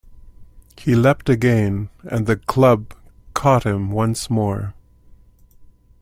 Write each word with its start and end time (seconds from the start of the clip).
He 0.79 0.95
leapt 0.95 1.29
again, 1.29 1.89
and 2.01 2.25
the 2.25 2.37
club 2.37 2.95
caught 3.35 3.65
him 3.67 3.91
once 3.91 4.31
more. 4.31 4.73